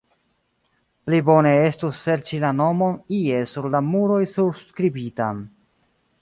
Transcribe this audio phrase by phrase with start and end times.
[1.09, 5.45] Pli bone estus serĉi la nomon ie sur la muroj surskribitan.